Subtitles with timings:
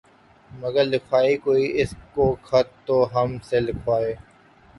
[0.51, 4.13] مگر لکھوائے کوئی اس کو خط تو ہم سے لکھوائے